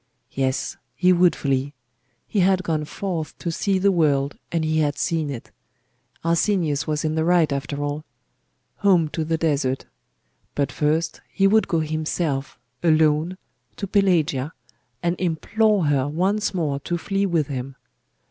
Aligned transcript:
Yes, 0.31 0.77
he 0.95 1.13
would 1.13 1.35
flee. 1.35 1.75
He 2.27 2.39
had 2.39 2.63
gone 2.63 2.85
forth 2.85 3.37
to 3.37 3.51
see 3.51 3.77
the 3.77 3.91
world, 3.91 4.35
and 4.51 4.65
he 4.65 4.79
had 4.79 4.97
seen 4.97 5.29
it. 5.29 5.51
Arsenius 6.23 6.87
was 6.87 7.05
in 7.05 7.13
the 7.13 7.23
right 7.23 7.53
after 7.53 7.83
all. 7.83 8.03
Home 8.77 9.09
to 9.09 9.23
the 9.23 9.37
desert! 9.37 9.85
But 10.55 10.71
first 10.71 11.21
he 11.31 11.45
would 11.45 11.67
go 11.67 11.81
himself, 11.81 12.57
alone, 12.81 13.37
to 13.75 13.85
Pelagia, 13.85 14.53
and 15.03 15.15
implore 15.21 15.85
her 15.85 16.07
once 16.07 16.51
more 16.51 16.79
to 16.79 16.97
flee 16.97 17.27
with 17.27 17.45
him. 17.45 17.75